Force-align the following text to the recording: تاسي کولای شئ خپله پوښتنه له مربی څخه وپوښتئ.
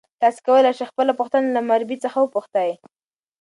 تاسي 0.21 0.39
کولای 0.47 0.73
شئ 0.77 0.85
خپله 0.91 1.11
پوښتنه 1.19 1.47
له 1.55 1.61
مربی 1.69 1.97
څخه 2.03 2.17
وپوښتئ. 2.21 2.71